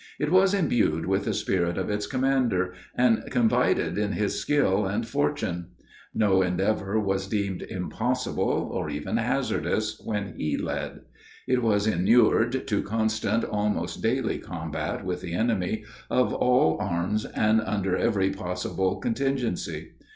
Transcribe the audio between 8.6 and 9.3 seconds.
or even